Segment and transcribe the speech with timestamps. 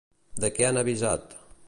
[0.45, 1.37] De què han avisat?